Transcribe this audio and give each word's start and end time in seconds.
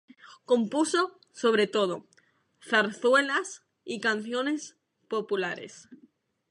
Compuso, 0.45 1.19
sobre 1.31 1.67
todo, 1.67 2.07
zarzuelas 2.67 3.61
y 3.85 3.99
canciones 3.99 4.75
populares. 5.07 5.89